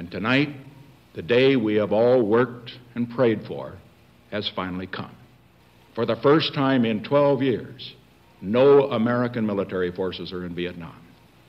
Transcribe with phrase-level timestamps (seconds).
[0.00, 0.48] And tonight,
[1.14, 3.74] the day we have all worked and prayed for
[4.30, 5.14] has finally come.
[5.94, 7.94] For the first time in 12 years,
[8.40, 10.96] no American military forces are in Vietnam.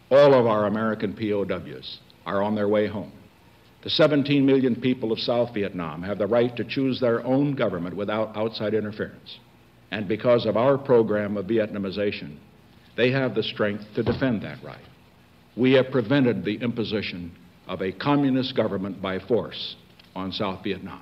[0.09, 3.13] All of our American POWs are on their way home.
[3.85, 7.96] The 17 million people of South Vietnam have the right to choose their own government
[7.96, 9.40] without outside interference.
[9.92, 12.36] And because of our program of Vietnamization,
[12.97, 14.83] they have the strength to defend that right.
[15.56, 17.31] We have prevented the imposition
[17.67, 19.75] of a communist government by force
[20.16, 20.99] on South Vietnam.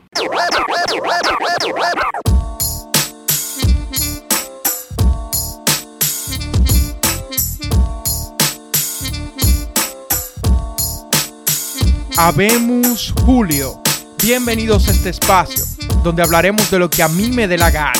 [12.17, 13.81] Habemos Julio.
[14.21, 15.63] Bienvenidos a este espacio,
[16.03, 17.93] donde hablaremos de lo que a mí me dé la gana.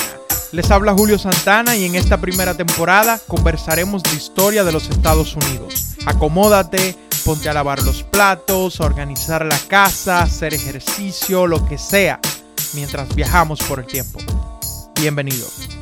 [0.52, 5.36] Les habla Julio Santana y en esta primera temporada conversaremos de historia de los Estados
[5.36, 5.96] Unidos.
[6.04, 6.96] Acomódate,
[7.30, 12.18] ponte a lavar los platos, a organizar la casa, hacer ejercicio, lo que sea,
[12.74, 14.18] mientras viajamos por el tiempo.
[15.00, 15.79] Bienvenidos.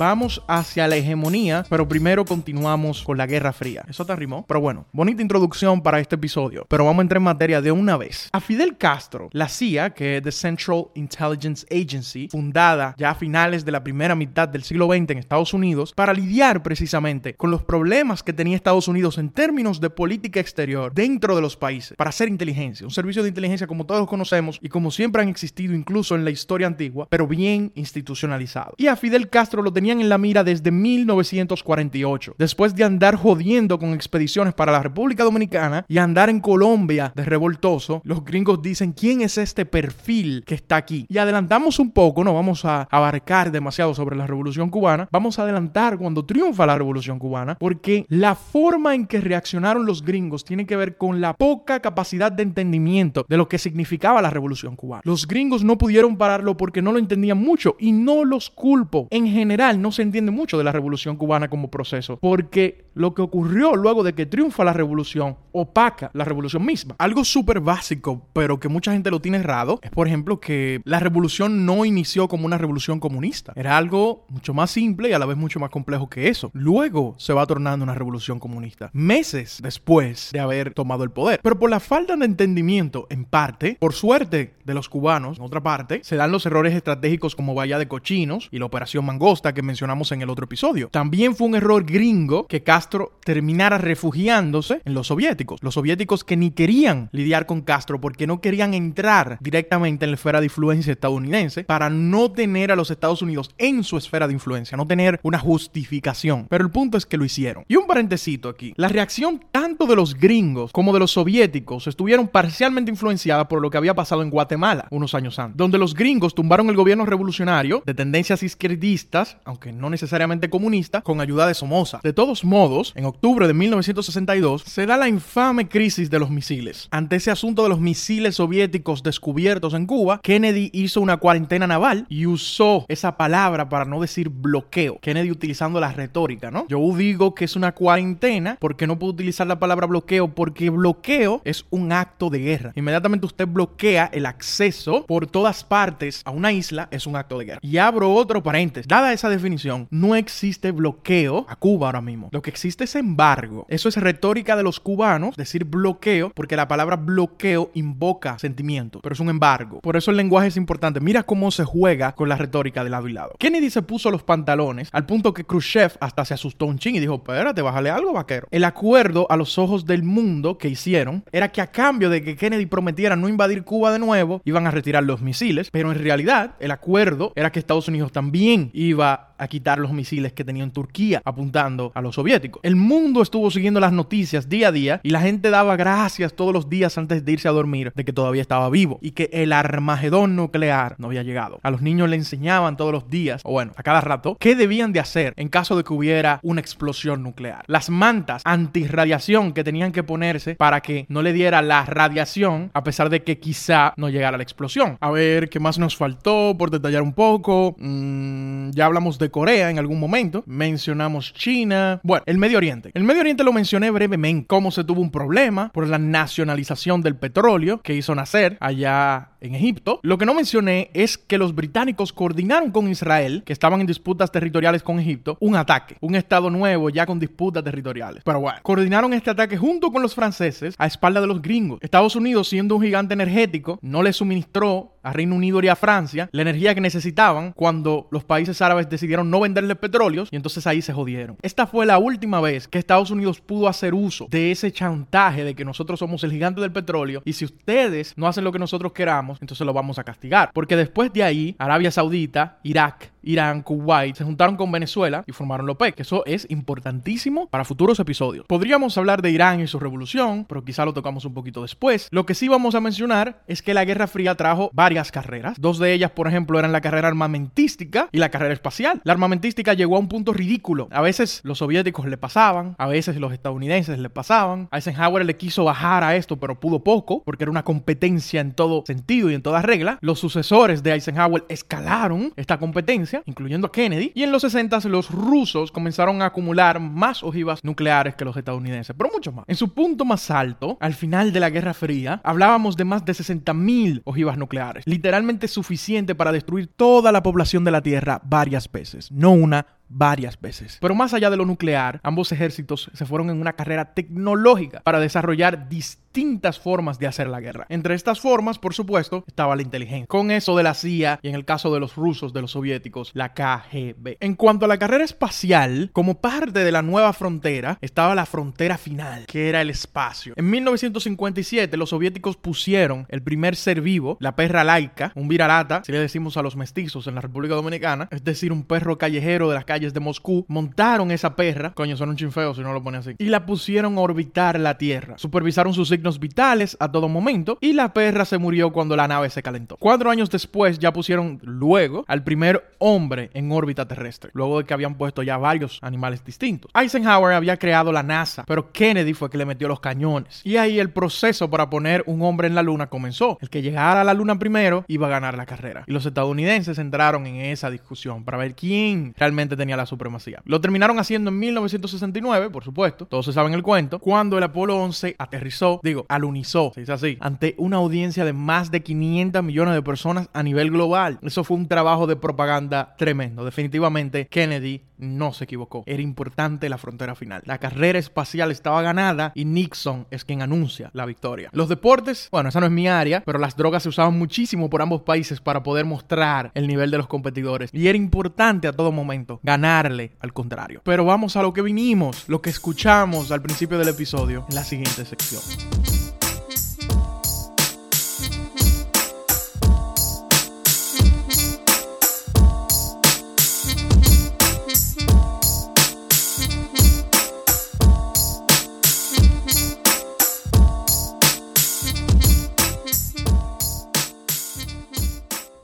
[0.00, 3.84] Vamos hacia la hegemonía, pero primero continuamos con la Guerra Fría.
[3.86, 4.46] Eso te arrimó.
[4.48, 7.98] Pero bueno, bonita introducción para este episodio, pero vamos a entrar en materia de una
[7.98, 8.30] vez.
[8.32, 13.62] A Fidel Castro, la CIA, que es The Central Intelligence Agency, fundada ya a finales
[13.66, 17.62] de la primera mitad del siglo XX en Estados Unidos, para lidiar precisamente con los
[17.62, 22.08] problemas que tenía Estados Unidos en términos de política exterior dentro de los países, para
[22.08, 26.14] hacer inteligencia, un servicio de inteligencia como todos conocemos y como siempre han existido incluso
[26.14, 28.72] en la historia antigua, pero bien institucionalizado.
[28.78, 33.78] Y a Fidel Castro lo tenía en la mira desde 1948, después de andar jodiendo
[33.78, 38.92] con expediciones para la República Dominicana y andar en Colombia de revoltoso, los gringos dicen,
[38.92, 41.06] ¿quién es este perfil que está aquí?
[41.08, 45.42] Y adelantamos un poco, no vamos a abarcar demasiado sobre la Revolución Cubana, vamos a
[45.42, 50.66] adelantar cuando triunfa la Revolución Cubana, porque la forma en que reaccionaron los gringos tiene
[50.66, 55.02] que ver con la poca capacidad de entendimiento de lo que significaba la Revolución Cubana.
[55.04, 59.08] Los gringos no pudieron pararlo porque no lo entendían mucho y no los culpo.
[59.10, 63.22] En general, no se entiende mucho de la revolución cubana como proceso, porque lo que
[63.22, 66.94] ocurrió luego de que triunfa la revolución opaca la revolución misma.
[66.98, 71.00] Algo súper básico, pero que mucha gente lo tiene errado, es por ejemplo que la
[71.00, 73.52] revolución no inició como una revolución comunista.
[73.56, 76.50] Era algo mucho más simple y a la vez mucho más complejo que eso.
[76.52, 81.40] Luego se va tornando una revolución comunista, meses después de haber tomado el poder.
[81.42, 85.62] Pero por la falta de entendimiento, en parte, por suerte de los cubanos, en otra
[85.62, 89.62] parte, se dan los errores estratégicos como Bahía de Cochinos y la Operación Mangosta que
[89.70, 90.88] mencionamos en el otro episodio.
[90.88, 95.62] También fue un error gringo que Castro terminara refugiándose en los soviéticos.
[95.62, 100.16] Los soviéticos que ni querían lidiar con Castro porque no querían entrar directamente en la
[100.16, 104.32] esfera de influencia estadounidense para no tener a los Estados Unidos en su esfera de
[104.32, 106.46] influencia, no tener una justificación.
[106.48, 107.64] Pero el punto es que lo hicieron.
[107.68, 108.74] Y un parentecito aquí.
[108.76, 113.70] La reacción tanto de los gringos como de los soviéticos estuvieron parcialmente influenciadas por lo
[113.70, 117.82] que había pasado en Guatemala unos años antes, donde los gringos tumbaron el gobierno revolucionario
[117.86, 122.00] de tendencias izquierdistas, aunque no necesariamente comunista, con ayuda de Somoza.
[122.02, 126.86] De todos modos, en octubre de 1962 se da la infame crisis de los misiles.
[126.92, 132.06] Ante ese asunto de los misiles soviéticos descubiertos en Cuba, Kennedy hizo una cuarentena naval
[132.08, 134.98] y usó esa palabra para no decir bloqueo.
[135.00, 136.66] Kennedy utilizando la retórica, ¿no?
[136.68, 141.42] Yo digo que es una cuarentena porque no puedo utilizar la palabra bloqueo porque bloqueo
[141.44, 142.72] es un acto de guerra.
[142.76, 147.46] Inmediatamente usted bloquea el acceso por todas partes a una isla, es un acto de
[147.46, 147.60] guerra.
[147.62, 148.86] Y abro otro paréntesis.
[148.86, 152.28] Dada esa definición, no existe bloqueo a Cuba ahora mismo.
[152.32, 153.66] Lo que existe es embargo.
[153.68, 159.14] Eso es retórica de los cubanos, decir bloqueo, porque la palabra bloqueo invoca sentimiento, pero
[159.14, 159.80] es un embargo.
[159.80, 161.00] Por eso el lenguaje es importante.
[161.00, 163.34] Mira cómo se juega con la retórica de lado.
[163.38, 167.00] Kennedy se puso los pantalones al punto que Khrushchev hasta se asustó un ching y
[167.00, 168.46] dijo, espérate, bájale algo, vaquero.
[168.50, 172.36] El acuerdo a los ojos del mundo que hicieron era que a cambio de que
[172.36, 176.56] Kennedy prometiera no invadir Cuba de nuevo, iban a retirar los misiles, pero en realidad
[176.60, 181.22] el acuerdo era que Estados Unidos también iba a quitar los misiles que tenían Turquía
[181.24, 182.60] apuntando a los soviéticos.
[182.62, 186.52] El mundo estuvo siguiendo las noticias día a día y la gente daba gracias todos
[186.52, 189.52] los días antes de irse a dormir de que todavía estaba vivo y que el
[189.52, 191.58] armagedón nuclear no había llegado.
[191.62, 194.92] A los niños le enseñaban todos los días, o bueno, a cada rato, qué debían
[194.92, 197.64] de hacer en caso de que hubiera una explosión nuclear.
[197.66, 202.84] Las mantas antirradiación que tenían que ponerse para que no le diera la radiación a
[202.84, 204.98] pesar de que quizá no llegara la explosión.
[205.00, 207.76] A ver, ¿qué más nos faltó por detallar un poco?
[207.78, 212.90] Mm, ya hablamos de Corea en algún momento, mencionamos China, bueno, el Medio Oriente.
[212.94, 217.16] El Medio Oriente lo mencioné brevemente, cómo se tuvo un problema por la nacionalización del
[217.16, 220.00] petróleo que hizo nacer allá en Egipto.
[220.02, 224.30] Lo que no mencioné es que los británicos coordinaron con Israel, que estaban en disputas
[224.30, 228.22] territoriales con Egipto, un ataque, un estado nuevo ya con disputas territoriales.
[228.24, 231.78] Pero bueno, coordinaron este ataque junto con los franceses a espalda de los gringos.
[231.82, 236.28] Estados Unidos, siendo un gigante energético, no le suministró a Reino Unido y a Francia
[236.32, 240.82] la energía que necesitaban cuando los países árabes decidieron no venderle petróleos y entonces ahí
[240.82, 241.36] se jodieron.
[241.42, 245.54] Esta fue la última vez que Estados Unidos pudo hacer uso de ese chantaje de
[245.54, 248.92] que nosotros somos el gigante del petróleo y si ustedes no hacen lo que nosotros
[248.92, 250.50] queramos, entonces lo vamos a castigar.
[250.52, 255.66] Porque después de ahí, Arabia Saudita, Irak, Irán, Kuwait se juntaron con Venezuela y formaron
[255.66, 256.00] la OPEC.
[256.00, 258.46] Eso es importantísimo para futuros episodios.
[258.46, 262.08] Podríamos hablar de Irán y su revolución, pero quizá lo tocamos un poquito después.
[262.10, 265.60] Lo que sí vamos a mencionar es que la Guerra Fría trajo varias carreras.
[265.60, 269.00] Dos de ellas, por ejemplo, eran la carrera armamentística y la carrera espacial.
[269.04, 270.88] La armamentística llegó a un punto ridículo.
[270.90, 274.68] A veces los soviéticos le pasaban, a veces los estadounidenses le pasaban.
[274.72, 278.84] Eisenhower le quiso bajar a esto, pero pudo poco, porque era una competencia en todo
[278.86, 279.98] sentido y en toda regla.
[280.00, 285.10] Los sucesores de Eisenhower escalaron esta competencia incluyendo a Kennedy, y en los 60 los
[285.10, 289.44] rusos comenzaron a acumular más ojivas nucleares que los estadounidenses, pero mucho más.
[289.48, 293.12] En su punto más alto, al final de la Guerra Fría, hablábamos de más de
[293.12, 299.10] 60.000 ojivas nucleares, literalmente suficiente para destruir toda la población de la Tierra varias veces,
[299.10, 300.78] no una, varias veces.
[300.80, 305.00] Pero más allá de lo nuclear, ambos ejércitos se fueron en una carrera tecnológica para
[305.00, 307.66] desarrollar distintas formas de hacer la guerra.
[307.68, 310.06] Entre estas formas, por supuesto, estaba la inteligencia.
[310.06, 313.10] Con eso de la CIA y en el caso de los rusos, de los soviéticos,
[313.14, 314.16] la KGB.
[314.20, 318.78] En cuanto a la carrera espacial, como parte de la nueva frontera, estaba la frontera
[318.78, 320.34] final, que era el espacio.
[320.36, 325.92] En 1957, los soviéticos pusieron el primer ser vivo, la perra laica, un viralata, si
[325.92, 329.54] le decimos a los mestizos en la República Dominicana, es decir, un perro callejero de
[329.54, 332.98] las calles de Moscú, montaron esa perra, coño, son un chinfeo si no lo pone
[332.98, 335.18] así, y la pusieron a orbitar la Tierra.
[335.18, 339.30] Supervisaron sus signos vitales a todo momento y la perra se murió cuando la nave
[339.30, 339.76] se calentó.
[339.78, 344.74] Cuatro años después ya pusieron luego al primer hombre en órbita terrestre, luego de que
[344.74, 346.70] habían puesto ya varios animales distintos.
[346.74, 350.40] Eisenhower había creado la NASA, pero Kennedy fue que le metió los cañones.
[350.44, 353.38] Y ahí el proceso para poner un hombre en la luna comenzó.
[353.40, 355.84] El que llegara a la luna primero iba a ganar la carrera.
[355.86, 360.42] Y los estadounidenses entraron en esa discusión para ver quién realmente tenía la supremacía.
[360.44, 364.76] Lo terminaron haciendo en 1969, por supuesto, todos se saben el cuento, cuando el Apolo
[364.76, 369.74] 11 aterrizó, digo, alunizó, se dice así, ante una audiencia de más de 500 millones
[369.74, 371.18] de personas a nivel global.
[371.22, 373.44] Eso fue un trabajo de propaganda tremendo.
[373.44, 375.82] Definitivamente Kennedy no se equivocó.
[375.86, 377.42] Era importante la frontera final.
[377.44, 381.50] La carrera espacial estaba ganada y Nixon es quien anuncia la victoria.
[381.52, 384.82] Los deportes, bueno, esa no es mi área, pero las drogas se usaban muchísimo por
[384.82, 387.70] ambos países para poder mostrar el nivel de los competidores.
[387.72, 390.80] Y era importante a todo momento ganarle al contrario.
[390.84, 394.64] Pero vamos a lo que vinimos, lo que escuchamos al principio del episodio en la
[394.64, 395.42] siguiente sección.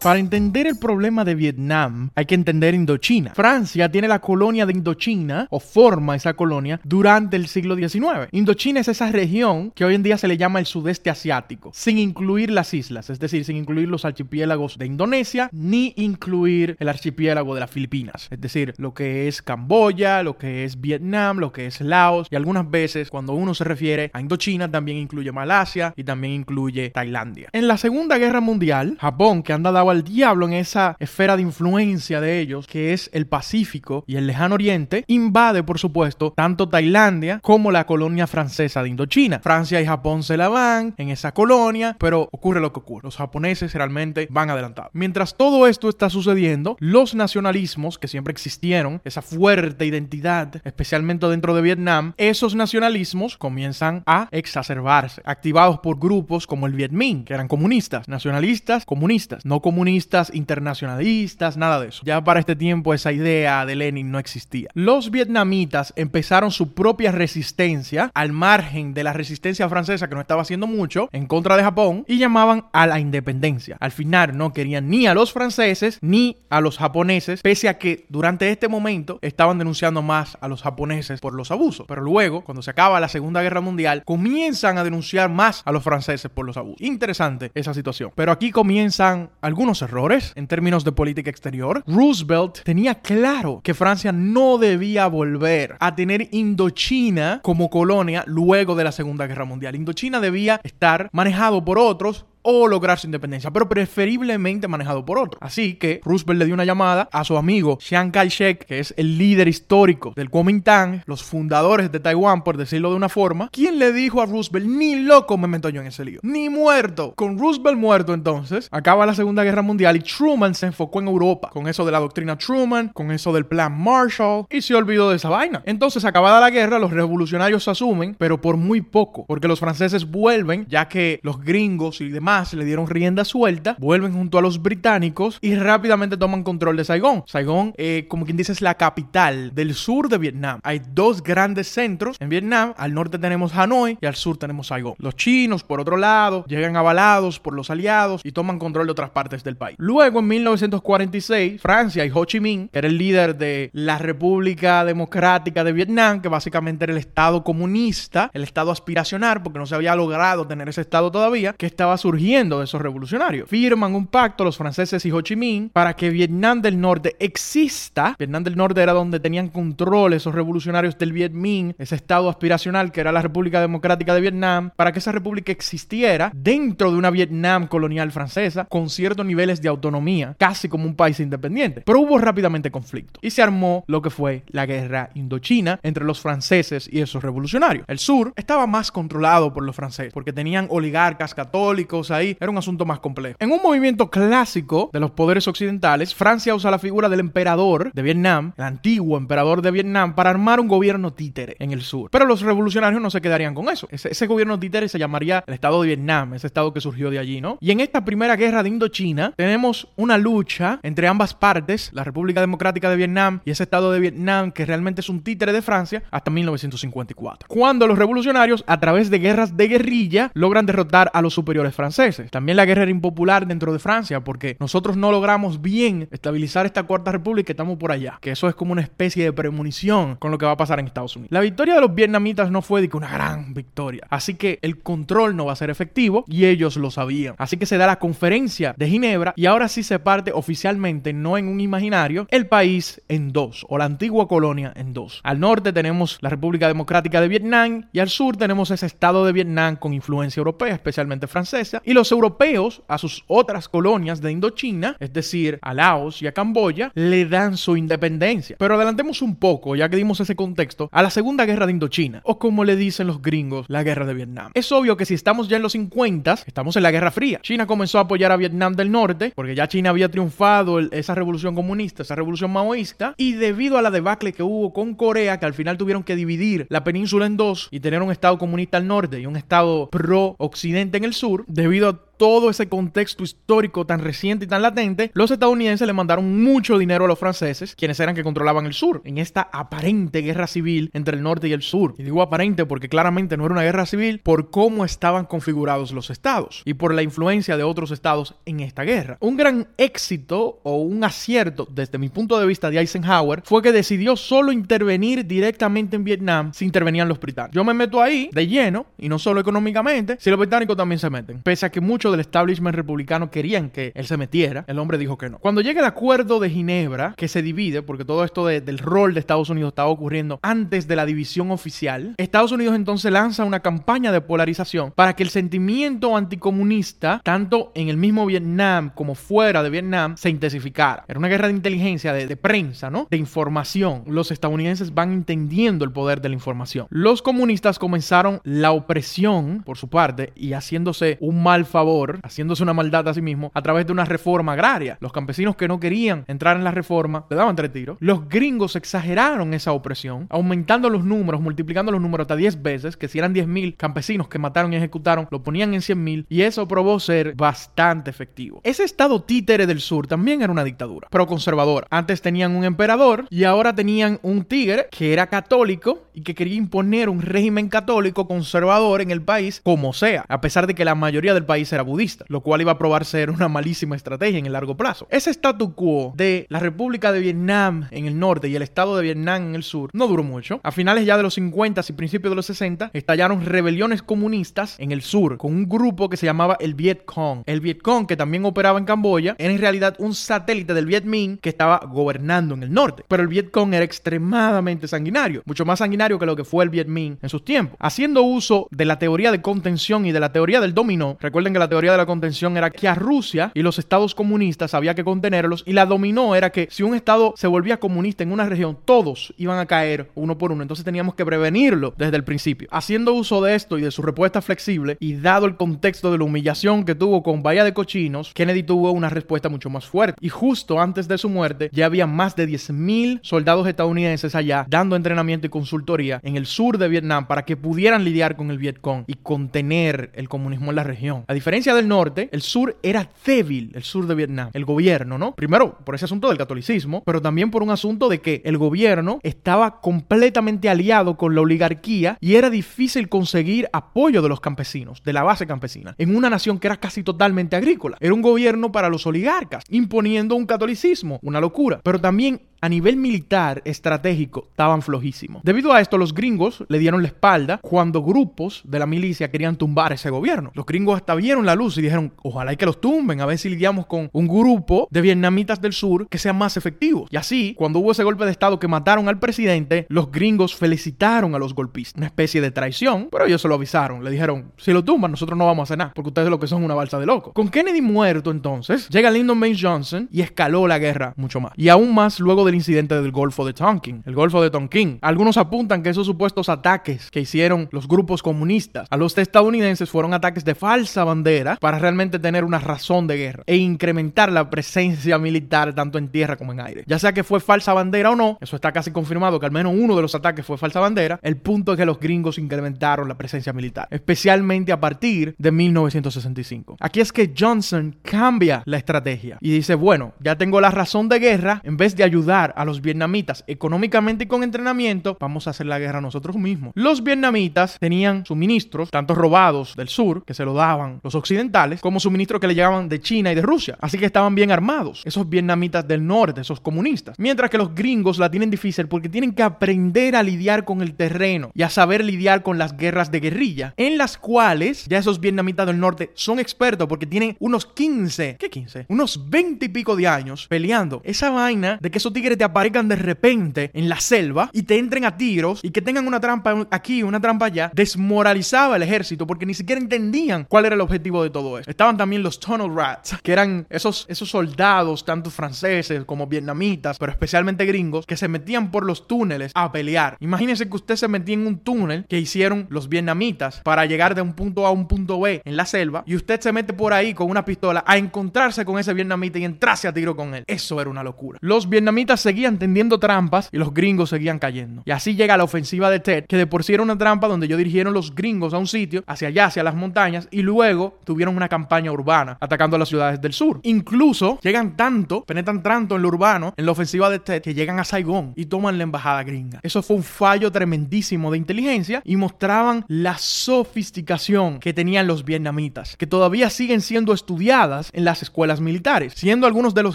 [0.06, 3.34] Para entender el problema de Vietnam hay que entender Indochina.
[3.34, 8.28] Francia tiene la colonia de Indochina o forma esa colonia durante el siglo XIX.
[8.30, 11.98] Indochina es esa región que hoy en día se le llama el sudeste asiático, sin
[11.98, 17.56] incluir las islas, es decir, sin incluir los archipiélagos de Indonesia ni incluir el archipiélago
[17.56, 21.66] de las Filipinas, es decir, lo que es Camboya, lo que es Vietnam, lo que
[21.66, 26.04] es Laos y algunas veces cuando uno se refiere a Indochina también incluye Malasia y
[26.04, 27.48] también incluye Tailandia.
[27.52, 31.42] En la Segunda Guerra Mundial, Japón, que anda dado al diablo en esa esfera de
[31.42, 36.68] influencia de ellos, que es el Pacífico y el Lejano Oriente, invade, por supuesto, tanto
[36.68, 39.40] Tailandia como la colonia francesa de Indochina.
[39.40, 43.04] Francia y Japón se la van en esa colonia, pero ocurre lo que ocurre.
[43.04, 44.90] Los japoneses realmente van adelantados.
[44.94, 51.54] Mientras todo esto está sucediendo, los nacionalismos que siempre existieron, esa fuerte identidad, especialmente dentro
[51.54, 57.34] de Vietnam, esos nacionalismos comienzan a exacerbarse, activados por grupos como el Viet Minh, que
[57.34, 62.00] eran comunistas, nacionalistas, comunistas, no comunistas comunistas, internacionalistas, nada de eso.
[62.02, 64.70] Ya para este tiempo esa idea de Lenin no existía.
[64.72, 70.40] Los vietnamitas empezaron su propia resistencia al margen de la resistencia francesa que no estaba
[70.40, 73.76] haciendo mucho en contra de Japón y llamaban a la independencia.
[73.78, 78.06] Al final no querían ni a los franceses ni a los japoneses, pese a que
[78.08, 81.84] durante este momento estaban denunciando más a los japoneses por los abusos.
[81.86, 85.84] Pero luego, cuando se acaba la Segunda Guerra Mundial, comienzan a denunciar más a los
[85.84, 86.80] franceses por los abusos.
[86.80, 88.10] Interesante esa situación.
[88.14, 91.82] Pero aquí comienzan algunos errores en términos de política exterior.
[91.86, 98.84] Roosevelt tenía claro que Francia no debía volver a tener Indochina como colonia luego de
[98.84, 99.74] la Segunda Guerra Mundial.
[99.74, 105.36] Indochina debía estar manejado por otros o lograr su independencia, pero preferiblemente manejado por otro.
[105.42, 109.18] Así que Roosevelt le dio una llamada a su amigo Chiang Kai-shek, que es el
[109.18, 113.92] líder histórico del Kuomintang, los fundadores de Taiwán, por decirlo de una forma, quien le
[113.92, 117.14] dijo a Roosevelt, ni loco me meto yo en ese lío, ni muerto.
[117.16, 121.50] Con Roosevelt muerto entonces, acaba la Segunda Guerra Mundial y Truman se enfocó en Europa,
[121.50, 125.16] con eso de la doctrina Truman, con eso del plan Marshall, y se olvidó de
[125.16, 125.62] esa vaina.
[125.66, 130.64] Entonces, acabada la guerra, los revolucionarios asumen, pero por muy poco, porque los franceses vuelven,
[130.68, 135.38] ya que los gringos y demás le dieron rienda suelta, vuelven junto a los británicos
[135.40, 137.24] y rápidamente toman control de Saigón.
[137.26, 140.60] Saigón, eh, como quien dice, es la capital del sur de Vietnam.
[140.62, 142.74] Hay dos grandes centros en Vietnam.
[142.76, 144.94] Al norte tenemos Hanoi y al sur tenemos Saigón.
[144.98, 149.10] Los chinos, por otro lado, llegan avalados por los aliados y toman control de otras
[149.10, 149.76] partes del país.
[149.78, 154.84] Luego, en 1946, Francia y Ho Chi Minh, que era el líder de la República
[154.84, 159.74] Democrática de Vietnam, que básicamente era el Estado comunista, el Estado aspiracional, porque no se
[159.74, 163.48] había logrado tener ese Estado todavía, que estaba surgiendo de esos revolucionarios.
[163.48, 168.16] Firman un pacto los franceses y Ho Chi Minh para que Vietnam del Norte exista.
[168.18, 172.90] Vietnam del Norte era donde tenían control esos revolucionarios del Viet Minh, ese estado aspiracional
[172.90, 177.10] que era la República Democrática de Vietnam, para que esa república existiera dentro de una
[177.10, 181.82] Vietnam colonial francesa con ciertos niveles de autonomía, casi como un país independiente.
[181.86, 186.20] Pero hubo rápidamente conflicto y se armó lo que fue la guerra indochina entre los
[186.20, 187.84] franceses y esos revolucionarios.
[187.86, 192.58] El sur estaba más controlado por los franceses porque tenían oligarcas católicos, ahí era un
[192.58, 193.36] asunto más complejo.
[193.38, 198.02] En un movimiento clásico de los poderes occidentales, Francia usa la figura del emperador de
[198.02, 202.10] Vietnam, el antiguo emperador de Vietnam, para armar un gobierno títere en el sur.
[202.10, 203.88] Pero los revolucionarios no se quedarían con eso.
[203.90, 207.40] Ese, gobierno títere se llamaría el Estado de Vietnam, ese estado que surgió de allí,
[207.40, 207.58] ¿no?
[207.60, 212.40] Y en esta primera guerra de Indochina tenemos una lucha entre ambas partes, la República
[212.40, 216.02] Democrática de Vietnam y ese Estado de Vietnam que realmente es un títere de Francia
[216.10, 217.48] hasta 1954.
[217.48, 222.05] Cuando los revolucionarios, a través de guerras de guerrilla, logran derrotar a los superiores franceses.
[222.30, 226.84] También la guerra era impopular dentro de Francia porque nosotros no logramos bien estabilizar esta
[226.84, 228.18] cuarta república y estamos por allá.
[228.20, 230.86] Que eso es como una especie de premonición con lo que va a pasar en
[230.86, 231.32] Estados Unidos.
[231.32, 234.06] La victoria de los vietnamitas no fue de que una gran victoria.
[234.10, 237.34] Así que el control no va a ser efectivo y ellos lo sabían.
[237.38, 241.38] Así que se da la conferencia de Ginebra y ahora sí se parte oficialmente, no
[241.38, 245.20] en un imaginario, el país en dos o la antigua colonia en dos.
[245.24, 249.32] Al norte tenemos la República Democrática de Vietnam y al sur tenemos ese estado de
[249.32, 254.96] Vietnam con influencia europea, especialmente francesa, y los europeos a sus otras colonias de Indochina,
[255.00, 258.56] es decir, a Laos y a Camboya, le dan su independencia.
[258.58, 262.20] Pero adelantemos un poco, ya que dimos ese contexto, a la Segunda Guerra de Indochina,
[262.24, 264.50] o como le dicen los gringos, la Guerra de Vietnam.
[264.54, 267.38] Es obvio que si estamos ya en los 50, estamos en la Guerra Fría.
[267.42, 271.54] China comenzó a apoyar a Vietnam del Norte, porque ya China había triunfado esa revolución
[271.54, 275.54] comunista, esa revolución maoísta, y debido a la debacle que hubo con Corea, que al
[275.54, 279.20] final tuvieron que dividir la península en dos y tener un Estado comunista al norte
[279.20, 284.44] y un Estado pro-occidente en el sur, debido debido todo ese contexto histórico tan reciente
[284.44, 288.24] y tan latente, los estadounidenses le mandaron mucho dinero a los franceses, quienes eran que
[288.24, 291.94] controlaban el sur, en esta aparente guerra civil entre el norte y el sur.
[291.98, 296.10] Y digo aparente porque claramente no era una guerra civil por cómo estaban configurados los
[296.10, 299.18] estados y por la influencia de otros estados en esta guerra.
[299.20, 303.72] Un gran éxito o un acierto desde mi punto de vista de Eisenhower fue que
[303.72, 307.54] decidió solo intervenir directamente en Vietnam si intervenían los británicos.
[307.54, 311.10] Yo me meto ahí de lleno y no solo económicamente, si los británicos también se
[311.10, 311.42] meten.
[311.42, 315.30] Pese que muchos del establishment republicano querían que él se metiera, el hombre dijo que
[315.30, 315.38] no.
[315.38, 319.20] Cuando llega el acuerdo de Ginebra, que se divide, porque todo esto del rol de
[319.20, 324.12] Estados Unidos estaba ocurriendo antes de la división oficial, Estados Unidos entonces lanza una campaña
[324.12, 329.70] de polarización para que el sentimiento anticomunista, tanto en el mismo Vietnam como fuera de
[329.70, 331.04] Vietnam, se intensificara.
[331.08, 333.06] Era una guerra de inteligencia, de, de prensa, ¿no?
[333.10, 334.04] De información.
[334.06, 336.86] Los estadounidenses van entendiendo el poder de la información.
[336.90, 342.74] Los comunistas comenzaron la opresión, por su parte, y haciéndose un mal favor, haciéndose una
[342.74, 344.98] maldad a sí mismo, a través de una reforma agraria.
[345.00, 347.96] Los campesinos que no querían entrar en la reforma le daban tres tiros.
[348.00, 353.08] Los gringos exageraron esa opresión, aumentando los números, multiplicando los números hasta 10 veces, que
[353.08, 357.00] si eran 10.000 campesinos que mataron y ejecutaron, lo ponían en 100.000 y eso probó
[357.00, 358.60] ser bastante efectivo.
[358.64, 361.86] Ese estado títere del sur también era una dictadura, pero conservadora.
[361.90, 366.56] Antes tenían un emperador y ahora tenían un tigre que era católico y que quería
[366.56, 370.94] imponer un régimen católico conservador en el país como sea, a pesar de que la
[370.94, 374.46] mayoría del país era budista, lo cual iba a probar ser una malísima estrategia en
[374.46, 375.06] el largo plazo.
[375.10, 379.02] Ese statu quo de la República de Vietnam en el norte y el Estado de
[379.02, 380.60] Vietnam en el sur no duró mucho.
[380.62, 384.92] A finales ya de los 50 y principios de los 60 estallaron rebeliones comunistas en
[384.92, 387.42] el sur con un grupo que se llamaba el Viet Cong.
[387.46, 391.04] El Viet Cong, que también operaba en Camboya, era en realidad un satélite del Viet
[391.04, 393.04] Minh que estaba gobernando en el norte.
[393.08, 396.70] Pero el Viet Cong era extremadamente sanguinario, mucho más sanguinario que lo que fue el
[396.70, 397.76] Viet Minh en sus tiempos.
[397.80, 401.58] Haciendo uso de la teoría de contención y de la teoría del dominó, recuerden que
[401.58, 405.04] la teoría de la contención era que a Rusia y los estados comunistas había que
[405.04, 408.78] contenerlos y la dominó era que si un estado se volvía comunista en una región,
[408.84, 410.62] todos iban a caer uno por uno.
[410.62, 412.68] Entonces teníamos que prevenirlo desde el principio.
[412.70, 416.24] Haciendo uso de esto y de su respuesta flexible y dado el contexto de la
[416.24, 420.18] humillación que tuvo con Bahía de Cochinos, Kennedy tuvo una respuesta mucho más fuerte.
[420.20, 424.96] Y justo antes de su muerte ya había más de 10.000 soldados estadounidenses allá dando
[424.96, 429.04] entrenamiento y consultoría en el sur de Vietnam para que pudieran lidiar con el Vietcong
[429.06, 431.24] y contener el comunismo en la región.
[431.28, 435.34] A diferencia del norte, el sur era débil, el sur de Vietnam, el gobierno, ¿no?
[435.34, 439.20] Primero por ese asunto del catolicismo, pero también por un asunto de que el gobierno
[439.22, 445.12] estaba completamente aliado con la oligarquía y era difícil conseguir apoyo de los campesinos, de
[445.12, 447.96] la base campesina, en una nación que era casi totalmente agrícola.
[448.00, 452.96] Era un gobierno para los oligarcas, imponiendo un catolicismo, una locura, pero también a nivel
[452.96, 455.40] militar estratégico estaban flojísimos.
[455.44, 459.54] Debido a esto, los gringos le dieron la espalda cuando grupos de la milicia querían
[459.54, 460.50] tumbar ese gobierno.
[460.54, 463.38] Los gringos hasta vieron la luz y dijeron, ojalá y que los tumben, a ver
[463.38, 467.08] si lidiamos con un grupo de vietnamitas del sur que sean más efectivos.
[467.12, 471.36] Y así, cuando hubo ese golpe de estado que mataron al presidente, los gringos felicitaron
[471.36, 471.96] a los golpistas.
[471.98, 474.02] Una especie de traición, pero ellos se lo avisaron.
[474.02, 476.48] Le dijeron, si lo tumban, nosotros no vamos a hacer nada, porque ustedes lo que
[476.48, 477.32] son una balsa de loco.
[477.32, 481.52] Con Kennedy muerto entonces, llega Lyndon Baines Johnson y escaló la guerra mucho más.
[481.56, 484.98] Y aún más luego del incidente del Golfo de Tonkin, el Golfo de Tonkin.
[485.02, 490.14] Algunos apuntan que esos supuestos ataques que hicieron los grupos comunistas a los estadounidenses fueron
[490.14, 495.18] ataques de falsa bandera para realmente tener una razón de guerra e incrementar la presencia
[495.18, 496.84] militar tanto en tierra como en aire.
[496.86, 499.74] Ya sea que fue falsa bandera o no, eso está casi confirmado que al menos
[499.76, 503.16] uno de los ataques fue falsa bandera, el punto es que los gringos incrementaron la
[503.16, 506.76] presencia militar, especialmente a partir de 1965.
[506.80, 511.18] Aquí es que Johnson cambia la estrategia y dice, bueno, ya tengo la razón de
[511.18, 515.66] guerra, en vez de ayudar a los vietnamitas económicamente y con entrenamiento, vamos a hacer
[515.66, 516.72] la guerra nosotros mismos.
[516.74, 522.00] Los vietnamitas tenían suministros, tanto robados del sur, que se lo daban los occidentales, como
[522.00, 523.76] suministros que le llegaban de China y de Rusia.
[523.80, 527.18] Así que estaban bien armados, esos vietnamitas del norte, esos comunistas.
[527.18, 530.94] Mientras que los gringos la tienen difícil porque tienen que aprender a lidiar con el
[530.94, 535.20] terreno y a saber lidiar con las guerras de guerrilla, en las cuales ya esos
[535.20, 538.86] vietnamitas del norte son expertos porque tienen unos 15, ¿qué 15?
[538.88, 541.00] Unos 20 y pico de años peleando.
[541.04, 544.78] Esa vaina de que esos tigres te aparezcan de repente en la selva y te
[544.78, 549.26] entren a tiros y que tengan una trampa aquí, una trampa allá, desmoralizaba el ejército
[549.26, 551.70] porque ni siquiera entendían cuál era el objetivo de todo esto.
[551.70, 557.12] Estaban también los Tunnel Rats, que eran esos, esos soldados, tanto franceses como vietnamitas, pero
[557.12, 560.16] especialmente gringos, que se metían por los túneles a pelear.
[560.20, 564.22] Imagínense que usted se metía en un túnel que hicieron los vietnamitas para llegar de
[564.22, 566.92] un punto A a un punto B en la selva y usted se mete por
[566.92, 570.44] ahí con una pistola a encontrarse con ese vietnamita y entrarse a tiro con él.
[570.46, 571.38] Eso era una locura.
[571.40, 574.82] Los vietnamitas seguían tendiendo trampas y los gringos seguían cayendo.
[574.84, 577.46] Y así llega la ofensiva de Ted, que de por sí era una trampa donde
[577.46, 581.36] ellos dirigieron los gringos a un sitio, hacia allá, hacia las montañas, y luego tuvieron
[581.36, 583.60] una campaña urbana atacando a las ciudades del sur.
[583.62, 587.78] Incluso llegan tanto, penetran tanto en lo urbano, en la ofensiva de Ted, que llegan
[587.78, 589.60] a Saigón y toman la embajada gringa.
[589.62, 595.96] Eso fue un fallo tremendísimo de inteligencia y mostraban la sofisticación que tenían los vietnamitas,
[595.96, 599.94] que todavía siguen siendo estudiadas en las escuelas militares, siendo algunos de los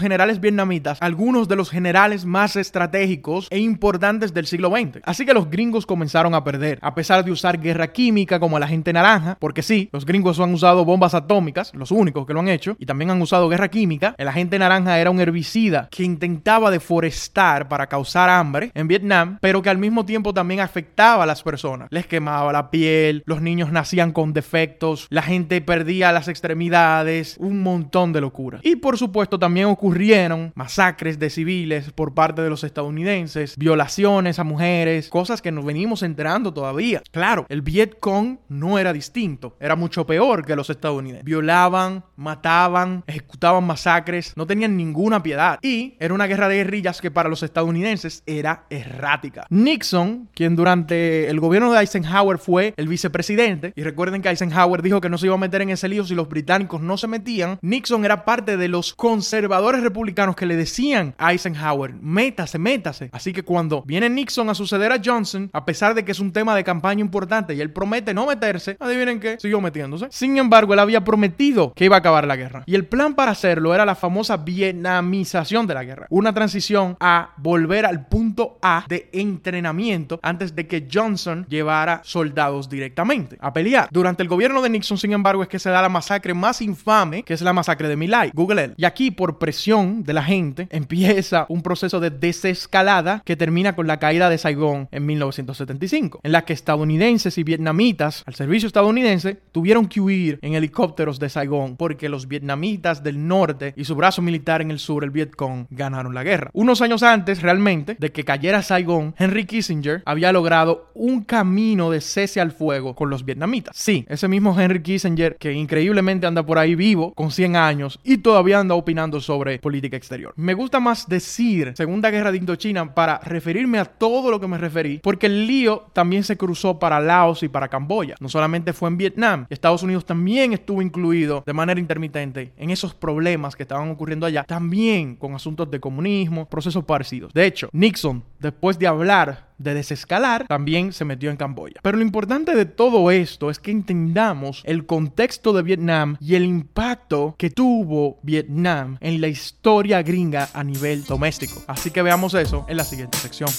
[0.00, 0.62] generales vietnamitas
[1.00, 5.00] algunos de los generales más estratégicos e importantes del siglo XX.
[5.04, 8.68] Así que los gringos comenzaron a perder, a pesar de usar guerra química como la
[8.68, 12.48] gente naranja, porque sí, los gringos han usado bombas atómicas, los únicos que lo han
[12.48, 14.14] hecho, y también han usado guerra química.
[14.18, 19.62] El agente naranja era un herbicida que intentaba deforestar para causar hambre en Vietnam, pero
[19.62, 21.88] que al mismo tiempo también afectaba a las personas.
[21.90, 27.62] Les quemaba la piel, los niños nacían con defectos, la gente perdía las extremidades, un
[27.62, 28.60] montón de locuras.
[28.64, 34.42] Y por supuesto también ocurrieron masacres de civiles por parte de los estadounidenses, violaciones a
[34.42, 37.00] mujeres, cosas que nos venimos enterando todavía.
[37.12, 41.24] Claro, el Viet Cong no era distinto, era mucho peor que los estadounidenses.
[41.24, 45.60] Violaban, mataban, ejecutaban masacres, no tenían ninguna piedad.
[45.62, 49.46] Y era una guerra de guerrillas que para los estadounidenses era errática.
[49.48, 55.00] Nixon, quien durante el gobierno de Eisenhower fue el vicepresidente, y recuerden que Eisenhower dijo
[55.00, 57.60] que no se iba a meter en ese lío si los británicos no se metían,
[57.62, 63.10] Nixon era parte de los conservadores republicanos que le decían a Eisenhower, métase, métase.
[63.12, 66.32] Así que cuando viene Nixon a suceder a Johnson, a pesar de que es un
[66.32, 70.06] tema de campaña importante y él promete no meterse, adivinen qué, siguió metiéndose.
[70.10, 72.62] Sin embargo, él había prometido que iba a acabar la guerra.
[72.66, 76.06] Y el plan para hacerlo era la famosa vietnamización de la guerra.
[76.10, 82.68] Una transición a volver al punto A de entrenamiento antes de que Johnson llevara soldados
[82.68, 83.88] directamente a pelear.
[83.90, 87.22] Durante el gobierno de Nixon, sin embargo, es que se da la masacre más infame,
[87.22, 88.74] que es la masacre de My Google él.
[88.76, 93.86] Y aquí, por presión de la gente, empieza un proceso de desescalada que termina con
[93.86, 99.38] la caída de Saigón en 1975, en la que estadounidenses y vietnamitas al servicio estadounidense
[99.50, 104.22] tuvieron que huir en helicópteros de Saigón porque los vietnamitas del norte y su brazo
[104.22, 106.50] militar en el sur, el Vietcong, ganaron la guerra.
[106.52, 112.00] Unos años antes, realmente, de que cayera Saigón, Henry Kissinger había logrado un camino de
[112.00, 113.76] cese al fuego con los vietnamitas.
[113.76, 118.18] Sí, ese mismo Henry Kissinger que increíblemente anda por ahí vivo, con 100 años, y
[118.18, 120.32] todavía anda opinando sobre política exterior.
[120.36, 124.58] Me gusta más decir Segunda Guerra de Indochina para referirme a todo lo que me
[124.58, 128.16] referí, porque el lío también se cruzó para Laos y para Camboya.
[128.20, 132.94] No solamente fue en Vietnam, Estados Unidos también estuvo incluido de manera intermitente en esos
[132.94, 137.32] problemas que estaban ocurriendo allá, también con asuntos de comunismo, procesos parecidos.
[137.32, 141.80] De hecho, Nixon, después de hablar de desescalar, también se metió en Camboya.
[141.82, 146.44] Pero lo importante de todo esto es que entendamos el contexto de Vietnam y el
[146.44, 151.62] impacto que tuvo Vietnam en la historia gringa a nivel doméstico.
[151.66, 153.50] Así que veamos eso en la siguiente sección.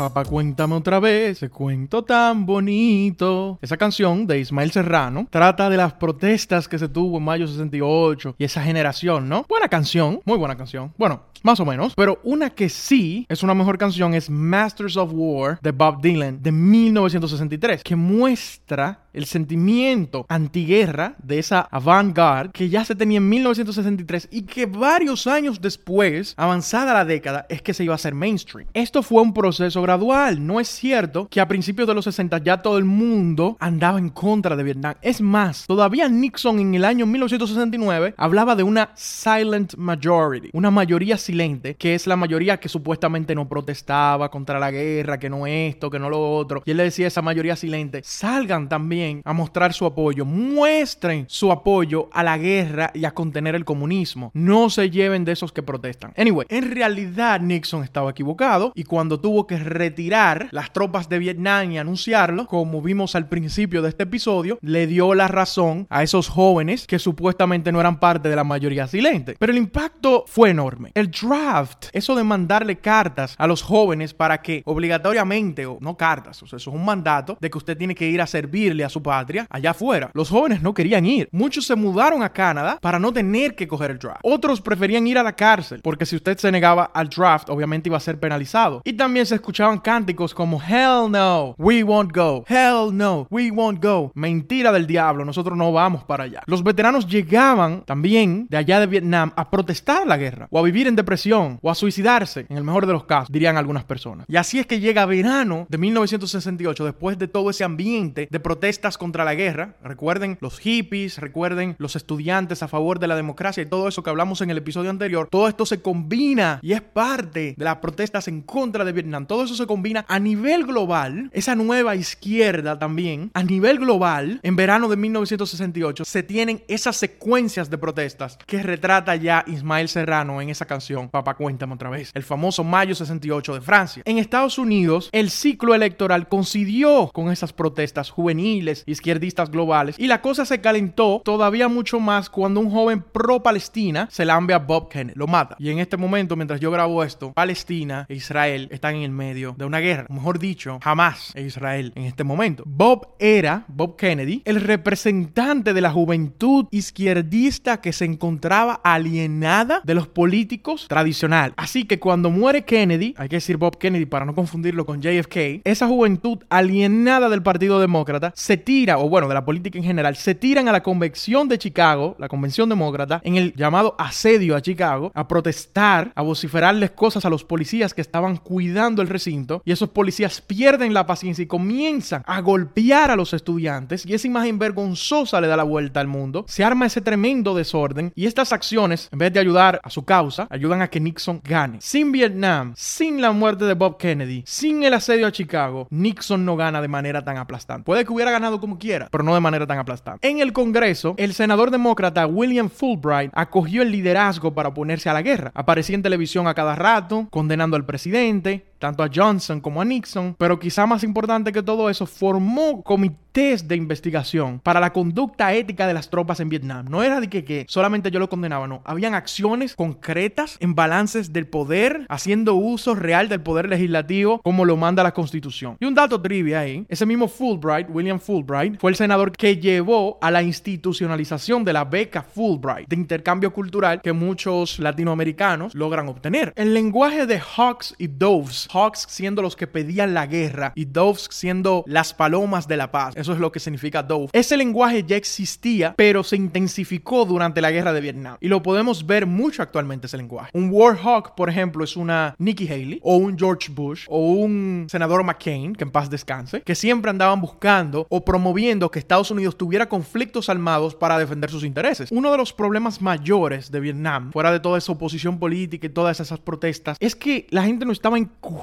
[0.00, 3.58] Papá, cuéntame otra vez ese cuento tan bonito.
[3.60, 8.36] Esa canción de Ismael Serrano trata de las protestas que se tuvo en mayo 68
[8.38, 9.44] y esa generación, ¿no?
[9.46, 10.94] Buena canción, muy buena canción.
[10.96, 11.94] Bueno, más o menos.
[11.94, 16.42] Pero una que sí es una mejor canción es Masters of War de Bob Dylan
[16.42, 23.28] de 1963, que muestra el sentimiento antiguerra de esa avant-garde que ya se tenía en
[23.28, 28.14] 1963 y que varios años después, avanzada la década, es que se iba a hacer
[28.14, 28.68] mainstream.
[28.72, 30.46] Esto fue un proceso gradual.
[30.46, 34.10] No es cierto que a principios de los 60 ya todo el mundo andaba en
[34.10, 34.94] contra de Vietnam.
[35.02, 41.18] Es más, todavía Nixon en el año 1969 hablaba de una silent majority, una mayoría
[41.18, 45.90] silente, que es la mayoría que supuestamente no protestaba contra la guerra, que no esto,
[45.90, 46.62] que no lo otro.
[46.64, 50.24] Y él le decía a esa mayoría silente, salgan también a mostrar su apoyo.
[50.24, 54.30] Muestren su apoyo a la guerra y a contener el comunismo.
[54.34, 56.12] No se lleven de esos que protestan.
[56.16, 61.72] Anyway, en realidad Nixon estaba equivocado y cuando tuvo que retirar las tropas de Vietnam
[61.72, 66.28] y anunciarlo, como vimos al principio de este episodio, le dio la razón a esos
[66.28, 69.36] jóvenes que supuestamente no eran parte de la mayoría silente.
[69.38, 70.92] Pero el impacto fue enorme.
[70.94, 76.42] El draft, eso de mandarle cartas a los jóvenes para que obligatoriamente, o no cartas,
[76.42, 78.90] o sea, eso es un mandato de que usted tiene que ir a servirle a
[78.90, 80.10] su patria allá afuera.
[80.12, 81.30] Los jóvenes no querían ir.
[81.32, 84.20] Muchos se mudaron a Canadá para no tener que coger el draft.
[84.24, 87.96] Otros preferían ir a la cárcel porque si usted se negaba al draft, obviamente iba
[87.96, 88.82] a ser penalizado.
[88.84, 92.44] Y también se escuchaban cánticos como Hell no, we won't go.
[92.48, 94.10] Hell no, we won't go.
[94.14, 96.42] Mentira del diablo, nosotros no vamos para allá.
[96.46, 100.88] Los veteranos llegaban también de allá de Vietnam a protestar la guerra o a vivir
[100.88, 104.26] en depresión o a suicidarse, en el mejor de los casos, dirían algunas personas.
[104.28, 108.80] Y así es que llega verano de 1968, después de todo ese ambiente de protesta
[108.98, 109.74] contra la guerra.
[109.82, 114.10] Recuerden los hippies, recuerden los estudiantes a favor de la democracia y todo eso que
[114.10, 115.28] hablamos en el episodio anterior.
[115.30, 119.26] Todo esto se combina y es parte de las protestas en contra de Vietnam.
[119.26, 121.28] Todo eso se combina a nivel global.
[121.32, 127.68] Esa nueva izquierda también, a nivel global, en verano de 1968, se tienen esas secuencias
[127.68, 131.08] de protestas que retrata ya Ismael Serrano en esa canción.
[131.08, 132.12] Papá, cuéntame otra vez.
[132.14, 134.02] El famoso mayo 68 de Francia.
[134.06, 139.96] En Estados Unidos, el ciclo electoral coincidió con esas protestas juveniles izquierdistas globales.
[139.98, 144.58] Y la cosa se calentó todavía mucho más cuando un joven pro-Palestina se lambe a
[144.58, 145.56] Bob Kennedy, lo mata.
[145.58, 149.39] Y en este momento, mientras yo grabo esto, Palestina e Israel están en el medio
[149.56, 150.06] de una guerra.
[150.10, 152.62] mejor dicho, jamás e Israel en este momento.
[152.66, 159.94] Bob era, Bob Kennedy, el representante de la juventud izquierdista que se encontraba alienada de
[159.94, 161.54] los políticos tradicionales.
[161.56, 165.62] Así que cuando muere Kennedy, hay que decir Bob Kennedy para no confundirlo con JFK,
[165.64, 170.16] esa juventud alienada del Partido Demócrata se tira, o bueno, de la política en general,
[170.16, 174.62] se tiran a la convención de Chicago, la convención demócrata, en el llamado asedio a
[174.62, 179.29] Chicago, a protestar, a vociferarles cosas a los policías que estaban cuidando el recinto
[179.64, 184.26] y esos policías pierden la paciencia y comienzan a golpear a los estudiantes y esa
[184.26, 186.44] imagen vergonzosa le da la vuelta al mundo.
[186.48, 190.46] Se arma ese tremendo desorden y estas acciones, en vez de ayudar a su causa,
[190.50, 191.78] ayudan a que Nixon gane.
[191.80, 196.56] Sin Vietnam, sin la muerte de Bob Kennedy, sin el asedio a Chicago, Nixon no
[196.56, 197.84] gana de manera tan aplastante.
[197.84, 200.28] Puede que hubiera ganado como quiera, pero no de manera tan aplastante.
[200.28, 205.22] En el Congreso, el senador demócrata William Fulbright acogió el liderazgo para oponerse a la
[205.22, 205.52] guerra.
[205.54, 210.34] Aparecía en televisión a cada rato, condenando al presidente, tanto a Johnson como a Nixon,
[210.36, 215.86] pero quizá más importante que todo eso, formó comités de investigación para la conducta ética
[215.86, 216.86] de las tropas en Vietnam.
[216.88, 218.82] No era de que, solamente yo lo condenaba, no.
[218.84, 224.76] Habían acciones concretas en balances del poder, haciendo uso real del poder legislativo como lo
[224.76, 225.76] manda la Constitución.
[225.78, 230.18] Y un dato trivia ahí, ese mismo Fulbright, William Fulbright, fue el senador que llevó
[230.20, 236.52] a la institucionalización de la beca Fulbright de intercambio cultural que muchos latinoamericanos logran obtener.
[236.56, 241.28] El lenguaje de Hawks y Doves Hawks siendo los que pedían la guerra y Doves
[241.30, 243.14] siendo las palomas de la paz.
[243.16, 244.28] Eso es lo que significa Dove.
[244.32, 248.36] Ese lenguaje ya existía, pero se intensificó durante la guerra de Vietnam.
[248.40, 250.50] Y lo podemos ver mucho actualmente ese lenguaje.
[250.54, 255.22] Un Warhawk, por ejemplo, es una Nikki Haley o un George Bush o un senador
[255.24, 259.88] McCain, que en paz descanse, que siempre andaban buscando o promoviendo que Estados Unidos tuviera
[259.88, 262.10] conflictos armados para defender sus intereses.
[262.12, 266.20] Uno de los problemas mayores de Vietnam, fuera de toda esa oposición política y todas
[266.20, 268.18] esas protestas, es que la gente no estaba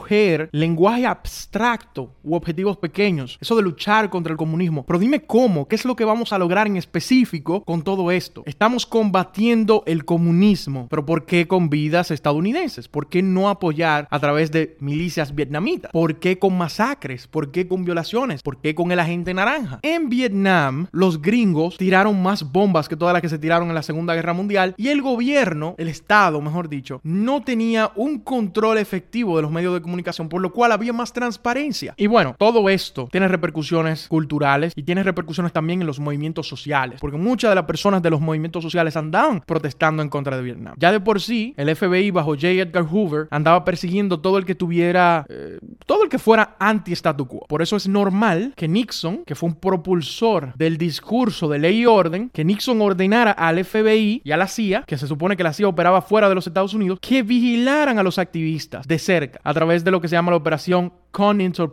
[0.10, 3.38] en lenguaje abstracto u objetivos pequeños.
[3.42, 4.86] Eso de luchar contra el comunismo.
[4.86, 8.44] Pero dime cómo, qué es lo que vamos a lograr en específico con todo esto.
[8.46, 12.88] Estamos combatiendo el comunismo, pero ¿por qué con vidas estadounidenses?
[12.88, 15.92] ¿Por qué no apoyar a través de milicias vietnamitas?
[15.92, 17.28] ¿Por qué con masacres?
[17.28, 18.42] ¿Por qué con violaciones?
[18.42, 19.80] ¿Por qué con el agente naranja?
[19.82, 23.84] En Vietnam, los gringos tiraron más bombas que todas las que se tiraron en la
[23.84, 29.36] Segunda Guerra Mundial y el gobierno, el Estado, mejor dicho, no tenía un control efectivo
[29.36, 31.94] de los medios de comunicación, por lo cual había más transparencia.
[31.96, 37.00] Y bueno, todo esto tiene repercusiones culturales y tiene repercusiones también en los movimientos sociales,
[37.00, 40.76] porque muchas de las personas de los movimientos sociales andaban protestando en contra de Vietnam.
[40.78, 42.50] Ya de por sí, el FBI bajo J.
[42.50, 47.46] Edgar Hoover andaba persiguiendo todo el que tuviera, eh, todo el que fuera anti-statu quo.
[47.48, 51.86] Por eso es normal que Nixon, que fue un propulsor del discurso de ley y
[51.86, 55.54] orden, que Nixon ordenara al FBI y a la CIA, que se supone que la
[55.54, 59.54] CIA operaba fuera de los Estados Unidos, que vigilaran a los activistas de cerca a
[59.54, 60.94] través de lo que se llama la operación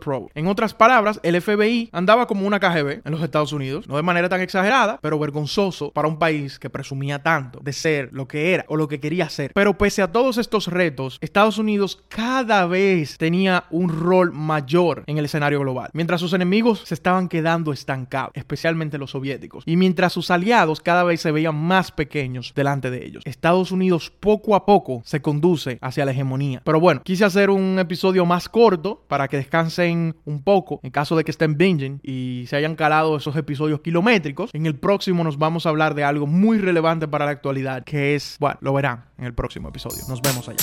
[0.01, 0.31] Pro.
[0.33, 4.01] En otras palabras, el FBI andaba como una KGB en los Estados Unidos, no de
[4.01, 8.55] manera tan exagerada, pero vergonzoso para un país que presumía tanto de ser lo que
[8.55, 9.51] era o lo que quería ser.
[9.53, 15.19] Pero pese a todos estos retos, Estados Unidos cada vez tenía un rol mayor en
[15.19, 20.11] el escenario global, mientras sus enemigos se estaban quedando estancados, especialmente los soviéticos, y mientras
[20.11, 23.21] sus aliados cada vez se veían más pequeños delante de ellos.
[23.25, 26.63] Estados Unidos poco a poco se conduce hacia la hegemonía.
[26.65, 31.15] Pero bueno, quise hacer un episodio más corto para que descansen un poco en caso
[31.15, 34.49] de que estén binging y se hayan calado esos episodios kilométricos.
[34.53, 38.15] En el próximo nos vamos a hablar de algo muy relevante para la actualidad, que
[38.15, 40.03] es, bueno, lo verán en el próximo episodio.
[40.09, 40.57] Nos vemos allá.